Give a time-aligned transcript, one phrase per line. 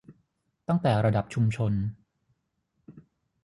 [0.67, 1.73] ตั้งแต่ระดับชุมชน